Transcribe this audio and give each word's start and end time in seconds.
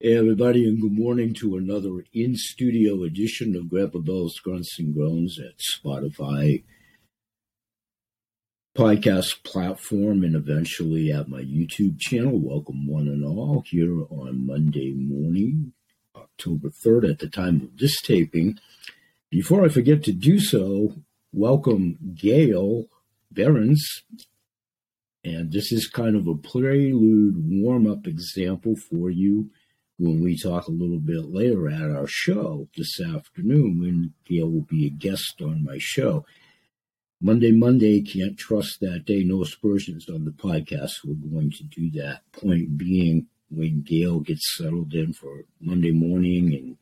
Hey, 0.00 0.16
everybody, 0.16 0.62
and 0.62 0.80
good 0.80 0.92
morning 0.92 1.34
to 1.40 1.56
another 1.56 2.04
in 2.14 2.36
studio 2.36 3.02
edition 3.02 3.56
of 3.56 3.68
Grandpa 3.68 3.98
Bell's 3.98 4.38
Grunts 4.38 4.78
and 4.78 4.94
Groans 4.94 5.40
at 5.40 5.58
Spotify 5.58 6.62
podcast 8.76 9.42
platform 9.42 10.22
and 10.22 10.36
eventually 10.36 11.10
at 11.10 11.26
my 11.26 11.40
YouTube 11.40 11.98
channel. 11.98 12.38
Welcome, 12.38 12.86
one 12.86 13.08
and 13.08 13.24
all, 13.24 13.64
here 13.66 14.04
on 14.08 14.46
Monday 14.46 14.92
morning, 14.92 15.72
October 16.14 16.68
3rd, 16.68 17.10
at 17.10 17.18
the 17.18 17.28
time 17.28 17.62
of 17.62 17.76
this 17.78 18.00
taping. 18.00 18.60
Before 19.32 19.64
I 19.64 19.68
forget 19.68 20.04
to 20.04 20.12
do 20.12 20.38
so, 20.38 20.94
welcome 21.32 21.98
Gail 22.14 22.84
Behrens. 23.32 24.04
And 25.24 25.50
this 25.50 25.72
is 25.72 25.88
kind 25.88 26.14
of 26.14 26.28
a 26.28 26.36
prelude 26.36 27.34
warm 27.36 27.90
up 27.90 28.06
example 28.06 28.76
for 28.76 29.10
you 29.10 29.50
when 29.98 30.22
we 30.22 30.38
talk 30.38 30.68
a 30.68 30.72
little 30.72 31.00
bit 31.00 31.24
later 31.24 31.68
at 31.68 31.90
our 31.90 32.06
show 32.06 32.68
this 32.76 33.00
afternoon 33.00 33.80
when 33.80 34.14
Gail 34.24 34.48
will 34.48 34.62
be 34.62 34.86
a 34.86 34.90
guest 34.90 35.42
on 35.42 35.64
my 35.64 35.76
show. 35.78 36.24
Monday, 37.20 37.50
Monday, 37.50 38.00
can't 38.00 38.38
trust 38.38 38.78
that 38.80 39.04
day. 39.04 39.24
No 39.24 39.42
aspersions 39.42 40.08
on 40.08 40.24
the 40.24 40.30
podcast. 40.30 41.04
We're 41.04 41.14
going 41.14 41.50
to 41.50 41.64
do 41.64 41.90
that. 42.00 42.20
Point 42.30 42.78
being, 42.78 43.26
when 43.50 43.82
Gail 43.82 44.20
gets 44.20 44.56
settled 44.56 44.94
in 44.94 45.12
for 45.12 45.46
Monday 45.60 45.90
morning 45.90 46.54
and 46.54 46.76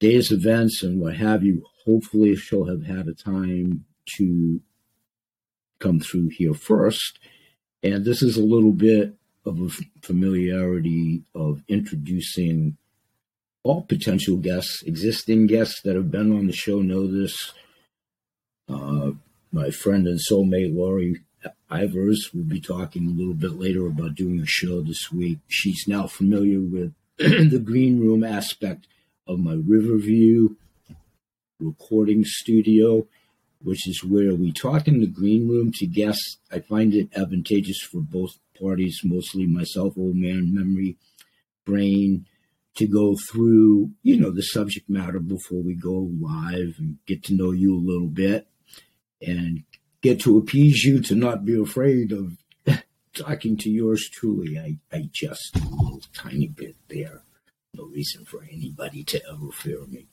day's 0.00 0.32
events 0.32 0.82
and 0.82 0.98
what 0.98 1.16
have 1.16 1.42
you, 1.42 1.66
hopefully 1.84 2.34
she'll 2.36 2.66
have 2.66 2.86
had 2.86 3.06
a 3.06 3.12
time 3.12 3.84
to 4.16 4.62
come 5.78 6.00
through 6.00 6.28
here 6.28 6.54
first. 6.54 7.18
And 7.82 8.06
this 8.06 8.22
is 8.22 8.38
a 8.38 8.42
little 8.42 8.72
bit 8.72 9.17
of 9.48 9.60
a 9.60 9.68
familiarity 10.02 11.22
of 11.34 11.62
introducing 11.68 12.76
all 13.64 13.82
potential 13.82 14.36
guests, 14.36 14.82
existing 14.86 15.46
guests 15.46 15.80
that 15.82 15.96
have 15.96 16.10
been 16.10 16.32
on 16.32 16.46
the 16.46 16.52
show 16.52 16.80
know 16.80 17.06
this. 17.06 17.52
Uh, 18.68 19.12
my 19.50 19.70
friend 19.70 20.06
and 20.06 20.20
soulmate 20.30 20.74
Laurie 20.74 21.22
Ivers 21.70 22.34
will 22.34 22.44
be 22.44 22.60
talking 22.60 23.06
a 23.06 23.10
little 23.10 23.34
bit 23.34 23.52
later 23.52 23.86
about 23.86 24.14
doing 24.14 24.40
a 24.40 24.46
show 24.46 24.80
this 24.82 25.10
week. 25.10 25.38
She's 25.48 25.84
now 25.86 26.06
familiar 26.06 26.60
with 26.60 26.94
the 27.18 27.62
green 27.62 28.00
room 28.00 28.24
aspect 28.24 28.86
of 29.26 29.38
my 29.38 29.54
Riverview 29.54 30.56
recording 31.60 32.24
studio, 32.24 33.06
which 33.62 33.88
is 33.88 34.04
where 34.04 34.34
we 34.34 34.52
talk 34.52 34.86
in 34.86 35.00
the 35.00 35.06
green 35.06 35.48
room 35.48 35.72
to 35.74 35.86
guests. 35.86 36.38
I 36.50 36.60
find 36.60 36.94
it 36.94 37.08
advantageous 37.16 37.80
for 37.80 38.00
both 38.00 38.30
parties, 38.60 39.00
mostly 39.04 39.46
myself, 39.46 39.94
old 39.96 40.16
man 40.16 40.54
memory, 40.54 40.96
brain, 41.64 42.26
to 42.76 42.86
go 42.86 43.16
through, 43.30 43.90
you 44.02 44.18
know, 44.18 44.30
the 44.30 44.42
subject 44.42 44.88
matter 44.88 45.18
before 45.18 45.62
we 45.62 45.74
go 45.74 46.08
live 46.20 46.76
and 46.78 46.98
get 47.06 47.24
to 47.24 47.34
know 47.34 47.50
you 47.50 47.74
a 47.74 47.86
little 47.86 48.06
bit 48.06 48.46
and 49.20 49.64
get 50.00 50.20
to 50.20 50.38
appease 50.38 50.84
you 50.84 51.00
to 51.02 51.16
not 51.16 51.44
be 51.44 51.60
afraid 51.60 52.12
of 52.12 52.36
talking 53.14 53.56
to 53.56 53.70
yours 53.70 54.08
truly. 54.08 54.58
I, 54.58 54.78
I 54.96 55.08
just 55.12 55.56
a 55.56 55.58
little 55.58 56.02
tiny 56.14 56.46
bit 56.46 56.76
there. 56.88 57.22
No 57.74 57.84
reason 57.84 58.24
for 58.24 58.44
anybody 58.44 59.02
to 59.04 59.20
ever 59.28 59.50
fear 59.52 59.84
me. 59.86 60.06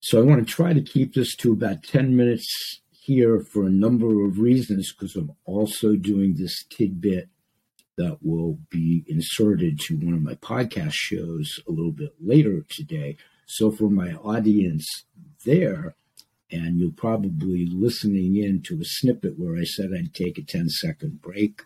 So 0.00 0.18
I 0.18 0.24
want 0.24 0.46
to 0.46 0.52
try 0.52 0.72
to 0.72 0.80
keep 0.80 1.14
this 1.14 1.34
to 1.36 1.52
about 1.52 1.82
10 1.82 2.16
minutes 2.16 2.80
here 2.90 3.40
for 3.40 3.64
a 3.64 3.70
number 3.70 4.24
of 4.24 4.38
reasons 4.38 4.92
because 4.92 5.16
I'm 5.16 5.32
also 5.44 5.96
doing 5.96 6.34
this 6.34 6.64
tidbit 6.70 7.28
that 7.96 8.18
will 8.22 8.58
be 8.70 9.04
inserted 9.08 9.80
to 9.80 9.96
one 9.96 10.14
of 10.14 10.22
my 10.22 10.34
podcast 10.34 10.92
shows 10.92 11.60
a 11.66 11.72
little 11.72 11.90
bit 11.90 12.14
later 12.20 12.64
today. 12.68 13.16
So 13.46 13.72
for 13.72 13.90
my 13.90 14.12
audience 14.12 14.86
there, 15.44 15.96
and 16.50 16.78
you'll 16.78 16.92
probably 16.92 17.66
listening 17.66 18.36
in 18.36 18.62
to 18.62 18.80
a 18.80 18.84
snippet 18.84 19.38
where 19.38 19.56
I 19.56 19.64
said 19.64 19.90
I'd 19.92 20.14
take 20.14 20.38
a 20.38 20.42
10 20.42 20.68
second 20.68 21.20
break 21.20 21.62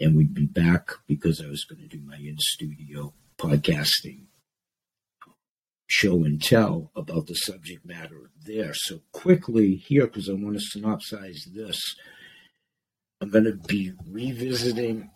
and 0.00 0.16
we'd 0.16 0.34
be 0.34 0.46
back 0.46 0.90
because 1.06 1.40
I 1.40 1.48
was 1.48 1.64
going 1.64 1.82
to 1.82 1.96
do 1.96 2.02
my 2.04 2.16
in 2.16 2.36
studio 2.38 3.12
podcasting 3.38 4.22
show 5.86 6.24
and 6.24 6.42
tell 6.42 6.90
about 6.96 7.26
the 7.26 7.34
subject 7.34 7.86
matter 7.86 8.30
there. 8.44 8.74
So 8.74 9.00
quickly 9.12 9.76
here, 9.76 10.06
because 10.06 10.28
I 10.28 10.32
want 10.32 10.58
to 10.58 10.78
synopsize 10.78 11.44
this, 11.52 11.80
I'm 13.20 13.30
going 13.30 13.44
to 13.44 13.54
be 13.54 13.92
revisiting 14.10 15.10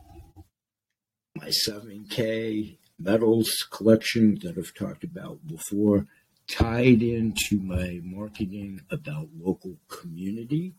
my 1.36 1.50
7K 1.68 2.78
metals 2.98 3.50
collection 3.70 4.38
that 4.42 4.56
I've 4.58 4.74
talked 4.74 5.04
about 5.04 5.46
before, 5.46 6.06
tied 6.48 7.02
into 7.02 7.60
my 7.60 8.00
marketing 8.02 8.80
about 8.90 9.28
local 9.38 9.76
community, 9.88 10.74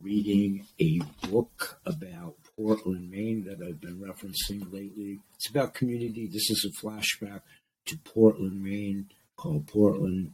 reading 0.00 0.66
a 0.80 1.00
book 1.28 1.80
about 1.84 2.36
Portland, 2.56 3.10
Maine 3.10 3.44
that 3.44 3.64
I've 3.66 3.80
been 3.80 4.00
referencing 4.00 4.72
lately. 4.72 5.20
It's 5.34 5.48
about 5.48 5.74
community. 5.74 6.26
This 6.26 6.50
is 6.50 6.64
a 6.64 6.84
flashback 6.84 7.42
to 7.90 7.98
Portland, 7.98 8.62
Maine, 8.62 9.10
called 9.36 9.66
Portland, 9.66 10.32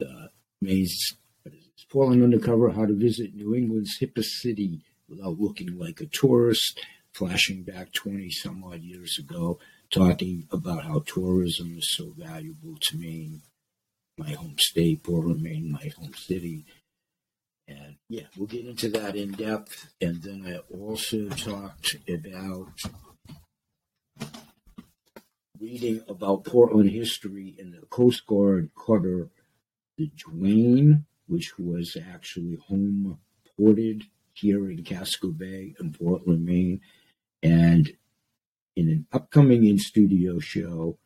uh, 0.00 0.28
Maine's 0.60 1.16
Portland 1.90 2.22
Undercover: 2.22 2.70
How 2.70 2.86
to 2.86 2.94
Visit 2.94 3.34
New 3.34 3.54
England's 3.54 3.98
hippest 4.00 4.40
city 4.40 4.80
without 5.08 5.38
looking 5.38 5.78
like 5.78 6.00
a 6.00 6.06
tourist. 6.06 6.80
Flashing 7.12 7.62
back 7.62 7.92
20 7.92 8.30
some 8.30 8.64
odd 8.64 8.80
years 8.80 9.18
ago, 9.18 9.58
talking 9.90 10.48
about 10.50 10.84
how 10.84 11.00
tourism 11.00 11.76
is 11.76 11.90
so 11.94 12.14
valuable 12.16 12.78
to 12.80 12.96
Maine, 12.96 13.42
my 14.16 14.30
home 14.30 14.54
state, 14.58 15.02
Portland, 15.02 15.42
Maine, 15.42 15.70
my 15.70 15.90
home 15.98 16.14
city. 16.14 16.64
And 17.68 17.96
yeah, 18.08 18.24
we'll 18.36 18.46
get 18.46 18.64
into 18.64 18.88
that 18.88 19.14
in 19.14 19.32
depth. 19.32 19.92
And 20.00 20.22
then 20.22 20.44
I 20.46 20.74
also 20.74 21.28
talked 21.28 21.96
about 22.08 22.72
reading 25.62 26.02
about 26.08 26.44
Portland 26.44 26.90
history 26.90 27.54
in 27.56 27.70
the 27.70 27.86
Coast 27.86 28.26
Guard 28.26 28.70
cutter, 28.76 29.28
the 29.96 30.10
Duane, 30.16 31.04
which 31.28 31.56
was 31.56 31.96
actually 32.12 32.58
home 32.66 33.18
ported 33.56 34.02
here 34.32 34.68
in 34.68 34.82
Casco 34.82 35.28
Bay 35.28 35.76
in 35.78 35.92
Portland, 35.92 36.44
Maine. 36.44 36.80
And 37.44 37.96
in 38.74 38.88
an 38.88 39.06
upcoming 39.12 39.64
in 39.64 39.78
studio 39.78 40.40
show, 40.40 40.98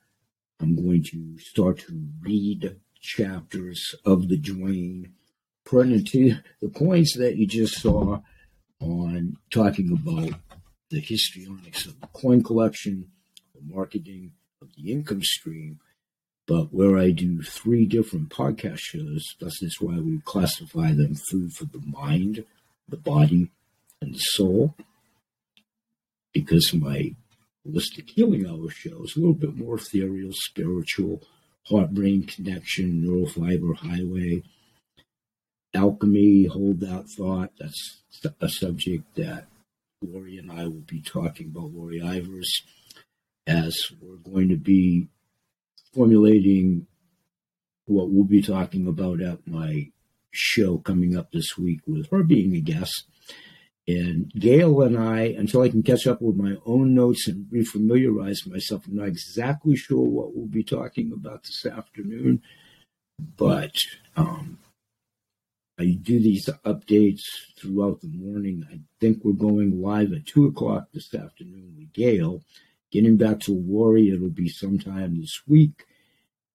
I'm 0.59 0.75
going 0.75 1.05
to 1.11 1.39
start 1.39 1.81
to 1.81 2.09
read 2.23 2.81
chapters 2.99 3.95
of 4.07 4.31
the 4.31 4.39
Duane, 4.39 5.13
pertinent 5.67 6.09
to 6.09 6.37
the 6.63 6.71
points 6.71 7.15
that 7.19 7.37
you 7.37 7.47
just 7.47 7.79
saw 7.79 8.21
on 8.81 9.37
talking 9.51 9.93
about 9.93 10.41
the 10.89 11.01
histrionics 11.01 11.85
of 11.85 12.01
the 12.01 12.07
coin 12.07 12.43
collection, 12.43 13.11
the 13.55 13.61
marketing, 13.63 14.33
of 14.67 14.75
the 14.77 14.93
income 14.93 15.23
stream, 15.23 15.81
but 16.47 16.73
where 16.73 16.97
I 16.99 17.11
do 17.11 17.43
three 17.43 17.87
different 17.87 18.31
podcast 18.31 18.79
shows, 18.79 19.25
thus 19.41 19.63
is 19.63 19.81
why 19.81 19.99
we 19.99 20.21
classify 20.25 20.93
them 20.93 21.15
food 21.15 21.53
for 21.53 21.65
the 21.65 21.83
mind, 21.85 22.45
the 22.89 22.97
body, 22.97 23.51
and 24.01 24.15
the 24.15 24.19
soul. 24.19 24.75
Because 26.33 26.73
my 26.75 27.15
holistic 27.67 28.11
healing 28.11 28.47
hour 28.47 28.71
show 28.71 29.03
is 29.03 29.17
a 29.17 29.21
little 29.21 29.35
bit 29.35 29.57
more 29.57 29.77
ethereal, 29.77 30.33
spiritual, 30.33 31.23
heart 31.69 31.93
brain 31.93 32.25
connection, 32.25 33.03
neurofiber 33.03 33.77
highway, 33.77 34.43
alchemy, 35.75 36.45
hold 36.45 36.81
that 36.81 37.07
thought. 37.17 37.51
That's 37.59 38.01
a 38.41 38.49
subject 38.49 39.17
that 39.17 39.47
Lori 40.03 40.39
and 40.39 40.53
I 40.53 40.65
will 40.65 40.85
be 40.87 41.01
talking 41.01 41.47
about, 41.49 41.73
Lori 41.73 42.01
Ivers 42.01 42.63
as 43.47 43.93
we're 44.01 44.17
going 44.17 44.49
to 44.49 44.57
be 44.57 45.09
formulating 45.95 46.87
what 47.87 48.11
we'll 48.11 48.25
be 48.25 48.43
talking 48.43 48.87
about 48.87 49.21
at 49.21 49.47
my 49.47 49.91
show 50.33 50.79
coming 50.79 51.17
up 51.17 51.31
this 51.33 51.57
week 51.57 51.81
with 51.87 52.11
her 52.11 52.23
being 52.23 52.55
a 52.55 52.61
guest. 52.61 53.05
And 53.89 54.33
Gail 54.33 54.83
and 54.83 54.99
I, 54.99 55.21
until 55.39 55.63
I 55.63 55.69
can 55.69 55.85
catch 55.85 56.09
up 56.09 56.21
with 56.21 56.35
my 56.35 56.57
own 56.67 56.95
notes 56.95 57.29
and 57.29 57.47
refamiliarize 57.47 58.47
myself, 58.47 58.87
I'm 58.87 58.97
not 58.97 59.07
exactly 59.07 59.77
sure 59.77 60.05
what 60.05 60.35
we'll 60.35 60.47
be 60.47 60.65
talking 60.65 61.13
about 61.13 61.45
this 61.45 61.65
afternoon, 61.65 62.43
but 63.37 63.77
um, 64.17 64.59
I 65.79 65.97
do 66.03 66.19
these 66.19 66.49
updates 66.65 67.23
throughout 67.57 68.01
the 68.01 68.09
morning. 68.09 68.67
I 68.69 68.81
think 69.01 69.21
we're 69.23 69.33
going 69.35 69.81
live 69.81 70.13
at 70.13 70.27
2 70.27 70.47
o'clock 70.47 70.89
this 70.93 71.15
afternoon 71.15 71.77
with 71.79 71.93
Gail. 71.93 72.43
Getting 72.97 73.19
back 73.19 73.41
to 73.41 73.53
worry, 73.53 74.09
it'll 74.09 74.31
be 74.31 74.49
sometime 74.49 75.21
this 75.21 75.43
week. 75.47 75.85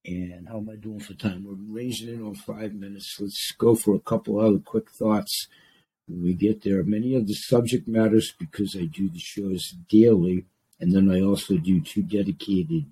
And 0.04 0.50
how 0.50 0.58
am 0.58 0.72
I 0.72 0.76
doing 0.76 1.00
for 1.00 1.14
time? 1.14 1.46
We're 1.46 1.54
ranging 1.54 2.10
in 2.10 2.24
on 2.24 2.34
five 2.34 2.74
minutes. 2.74 3.16
Let's 3.20 3.52
go 3.60 3.76
for 3.76 3.94
a 3.94 4.00
couple 4.00 4.40
other 4.40 4.58
quick 4.58 4.90
thoughts 4.90 5.46
when 6.08 6.24
we 6.24 6.34
get 6.34 6.64
there. 6.64 6.84
Many 6.84 7.14
of 7.14 7.28
the 7.28 7.36
subject 7.36 7.88
matters, 7.88 8.34
because 8.40 8.76
I 8.76 8.86
do 8.86 9.08
the 9.08 9.20
shows 9.20 9.76
daily 9.88 10.46
And 10.80 10.96
then 10.96 11.12
I 11.12 11.22
also 11.22 11.58
do 11.58 11.80
two 11.80 12.02
dedicated 12.02 12.88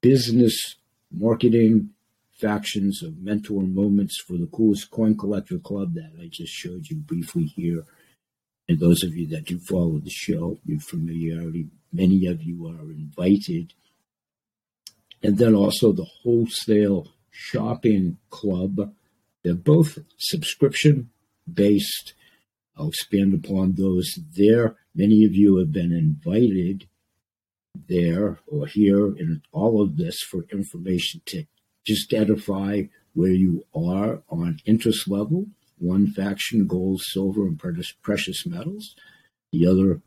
business 0.00 0.76
marketing 1.12 1.90
factions 2.32 3.02
of 3.02 3.18
mentor 3.18 3.64
moments 3.64 4.18
for 4.18 4.38
the 4.38 4.46
coolest 4.46 4.90
coin 4.90 5.14
collector 5.14 5.58
club 5.58 5.92
that 5.92 6.12
I 6.18 6.28
just 6.28 6.54
showed 6.54 6.88
you 6.88 6.96
briefly 6.96 7.52
here. 7.54 7.84
And 8.70 8.78
those 8.78 9.02
of 9.02 9.16
you 9.16 9.26
that 9.30 9.46
do 9.46 9.58
follow 9.58 9.98
the 9.98 10.10
show, 10.10 10.60
your 10.64 10.78
familiarity, 10.78 11.66
many 11.92 12.26
of 12.26 12.40
you 12.40 12.68
are 12.68 12.92
invited. 12.92 13.74
And 15.24 15.38
then 15.38 15.56
also 15.56 15.90
the 15.90 16.06
wholesale 16.22 17.08
shopping 17.32 18.18
club. 18.30 18.94
They're 19.42 19.54
both 19.54 19.98
subscription 20.18 21.10
based. 21.52 22.14
I'll 22.76 22.90
expand 22.90 23.34
upon 23.34 23.72
those 23.72 24.08
there. 24.36 24.76
Many 24.94 25.24
of 25.24 25.34
you 25.34 25.56
have 25.56 25.72
been 25.72 25.90
invited 25.90 26.86
there 27.88 28.38
or 28.46 28.68
here 28.68 29.08
in 29.16 29.42
all 29.50 29.82
of 29.82 29.96
this 29.96 30.20
for 30.20 30.44
information 30.52 31.22
to 31.26 31.42
just 31.84 32.14
identify 32.14 32.82
where 33.14 33.32
you 33.32 33.66
are 33.74 34.22
on 34.28 34.60
interest 34.64 35.08
level. 35.08 35.46
One 35.80 36.08
faction, 36.08 36.66
gold, 36.66 37.00
silver, 37.00 37.46
and 37.46 37.58
precious 38.02 38.46
metals. 38.46 38.94
The 39.50 39.66
other, 39.66 40.02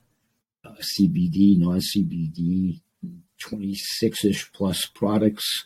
uh, 0.63 0.75
CBD, 0.79 1.57
non 1.57 1.79
CBD, 1.79 2.79
26 3.39 4.23
ish 4.23 4.51
plus 4.53 4.85
products, 4.85 5.65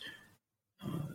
uh, 0.82 1.12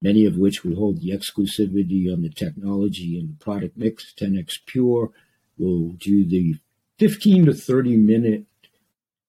many 0.00 0.24
of 0.24 0.36
which 0.36 0.64
we 0.64 0.74
hold 0.74 1.00
the 1.00 1.10
exclusivity 1.10 2.12
on 2.12 2.22
the 2.22 2.30
technology 2.30 3.18
and 3.18 3.30
the 3.30 3.44
product 3.44 3.76
mix. 3.76 4.14
10x 4.18 4.54
Pure 4.66 5.10
will 5.58 5.90
do 5.90 6.24
the 6.24 6.54
15 6.98 7.46
to 7.46 7.54
30 7.54 7.96
minute 7.96 8.44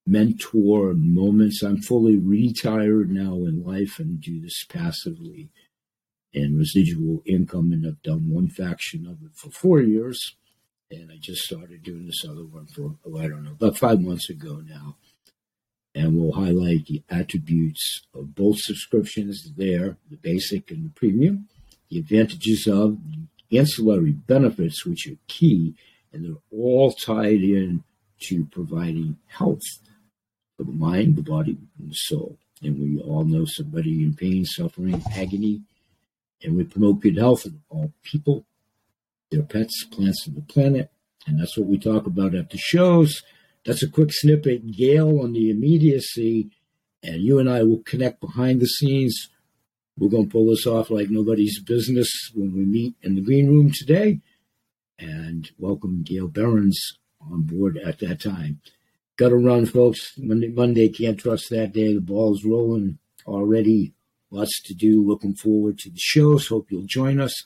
mentor 0.05 0.93
moments. 0.93 1.63
I'm 1.63 1.81
fully 1.81 2.15
retired 2.15 3.09
now 3.09 3.33
in 3.45 3.63
life 3.65 3.99
and 3.99 4.21
do 4.21 4.39
this 4.39 4.63
passively 4.63 5.49
and 6.33 6.57
residual 6.57 7.21
income. 7.25 7.71
And 7.71 7.85
I've 7.85 8.01
done 8.01 8.29
one 8.29 8.49
faction 8.49 9.05
of 9.05 9.23
it 9.23 9.35
for 9.35 9.49
four 9.51 9.81
years. 9.81 10.35
And 10.91 11.11
I 11.11 11.17
just 11.19 11.41
started 11.41 11.83
doing 11.83 12.05
this 12.05 12.23
other 12.27 12.45
one 12.45 12.67
for, 12.67 12.95
oh, 13.05 13.17
I 13.17 13.27
don't 13.27 13.43
know, 13.43 13.51
about 13.51 13.77
five 13.77 14.01
months 14.01 14.29
ago 14.29 14.61
now. 14.65 14.97
And 15.95 16.17
we'll 16.17 16.33
highlight 16.33 16.87
the 16.87 17.03
attributes 17.09 18.01
of 18.13 18.35
both 18.35 18.57
subscriptions 18.59 19.51
there, 19.55 19.97
the 20.09 20.17
basic 20.17 20.71
and 20.71 20.85
the 20.85 20.89
premium, 20.89 21.47
the 21.89 21.99
advantages 21.99 22.67
of 22.67 22.97
the 23.49 23.59
ancillary 23.59 24.11
benefits, 24.11 24.85
which 24.85 25.07
are 25.07 25.17
key, 25.27 25.75
and 26.11 26.25
they're 26.25 26.41
all 26.51 26.91
tied 26.91 27.41
in 27.41 27.83
to 28.21 28.45
providing 28.45 29.17
health 29.27 29.61
for 30.57 30.63
the 30.63 30.71
mind, 30.71 31.15
the 31.15 31.21
body, 31.21 31.57
and 31.77 31.91
the 31.91 31.95
soul. 31.95 32.37
And 32.61 32.79
we 32.79 33.01
all 33.01 33.25
know 33.25 33.45
somebody 33.45 34.03
in 34.03 34.15
pain, 34.15 34.45
suffering, 34.45 35.03
agony, 35.15 35.61
and 36.43 36.55
we 36.55 36.63
promote 36.63 37.01
good 37.01 37.17
health 37.17 37.45
in 37.45 37.61
all 37.69 37.93
people, 38.03 38.45
their 39.31 39.43
pets, 39.43 39.85
plants, 39.85 40.27
and 40.27 40.35
the 40.35 40.41
planet. 40.41 40.91
And 41.25 41.39
that's 41.39 41.57
what 41.57 41.67
we 41.67 41.77
talk 41.77 42.05
about 42.05 42.35
at 42.35 42.49
the 42.49 42.57
shows. 42.57 43.23
That's 43.65 43.83
a 43.83 43.89
quick 43.89 44.09
snippet. 44.11 44.71
Gail 44.71 45.21
on 45.21 45.33
the 45.33 45.49
immediacy, 45.49 46.49
and 47.01 47.21
you 47.21 47.39
and 47.39 47.49
I 47.49 47.63
will 47.63 47.81
connect 47.85 48.19
behind 48.19 48.59
the 48.59 48.67
scenes. 48.67 49.29
We're 49.97 50.09
going 50.09 50.25
to 50.25 50.31
pull 50.31 50.47
this 50.49 50.67
off 50.67 50.89
like 50.89 51.09
nobody's 51.09 51.61
business 51.61 52.09
when 52.33 52.53
we 52.53 52.65
meet 52.65 52.95
in 53.01 53.15
the 53.15 53.21
green 53.21 53.47
room 53.47 53.71
today. 53.73 54.19
And 54.99 55.49
welcome 55.57 56.03
Gail 56.03 56.27
Behrens 56.27 56.97
on 57.21 57.43
board 57.43 57.77
at 57.77 57.99
that 57.99 58.19
time. 58.21 58.59
Got 59.15 59.29
to 59.29 59.35
run, 59.35 59.65
folks. 59.65 60.13
Monday, 60.17 60.49
Monday, 60.49 60.89
can't 60.89 61.19
trust 61.19 61.49
that 61.51 61.71
day. 61.71 61.93
The 61.93 62.01
ball's 62.01 62.43
rolling 62.43 62.97
already. 63.25 63.93
Lots 64.33 64.63
to 64.63 64.73
do. 64.73 65.07
Looking 65.07 65.35
forward 65.35 65.77
to 65.79 65.91
the 65.91 65.99
shows. 65.99 66.47
Hope 66.47 66.71
you'll 66.71 66.87
join 66.87 67.19
us. 67.19 67.43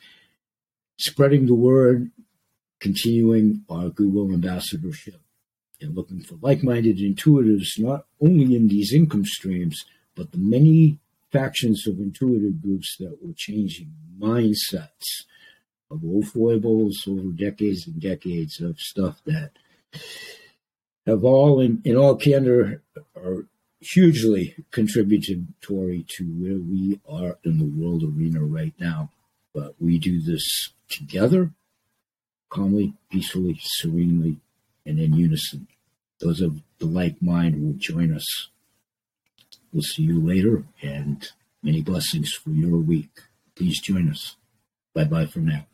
Spreading 0.98 1.46
the 1.46 1.54
word, 1.54 2.12
continuing 2.80 3.66
our 3.70 3.90
Google 3.90 4.32
ambassadorship, 4.32 5.20
and 5.82 5.96
looking 5.96 6.22
for 6.22 6.36
like 6.42 6.64
minded 6.64 6.98
intuitives, 6.98 7.78
not 7.78 8.06
only 8.22 8.56
in 8.56 8.70
these 8.70 8.94
income 8.94 9.26
streams, 9.26 9.84
but 10.16 10.32
the 10.32 10.38
many 10.38 11.00
factions 11.30 11.86
of 11.88 12.00
intuitive 12.00 12.62
groups 12.62 12.96
that 13.00 13.18
were 13.22 13.34
changing 13.36 13.92
mindsets 14.18 15.26
of 15.92 16.06
old 16.06 16.28
foibles 16.28 17.04
over 17.06 17.34
decades 17.34 17.86
and 17.86 18.02
decades 18.02 18.62
of 18.62 18.80
stuff 18.80 19.22
that 19.26 19.52
have 21.06 21.26
all, 21.26 21.60
in, 21.60 21.82
in 21.84 21.98
all 21.98 22.16
candor, 22.16 22.82
are 23.14 23.46
hugely 23.80 24.56
contributory 24.72 26.06
to 26.08 26.24
where 26.24 26.58
we 26.58 27.00
are 27.08 27.38
in 27.44 27.58
the 27.58 27.66
world 27.66 28.04
arena 28.04 28.44
right 28.44 28.74
now. 28.80 29.12
But 29.54 29.76
we 29.80 29.98
do 29.98 30.22
this 30.22 30.70
together, 30.90 31.52
calmly, 32.50 32.94
peacefully, 33.10 33.60
serenely, 33.62 34.38
and 34.86 35.00
in 35.00 35.14
unison. 35.14 35.68
Those 36.20 36.42
of 36.42 36.62
the 36.80 36.86
like 36.86 37.22
mind 37.22 37.62
will 37.62 37.74
join 37.78 38.14
us. 38.14 38.50
We'll 39.72 39.84
see 39.84 40.04
you 40.04 40.20
later, 40.20 40.64
and 40.82 41.28
many 41.62 41.82
blessings 41.82 42.32
for 42.32 42.52
your 42.52 42.78
week. 42.78 43.10
Please 43.56 43.82
join 43.82 44.10
us. 44.10 44.36
Bye 44.94 45.04
bye 45.04 45.26
for 45.26 45.40
now. 45.40 45.66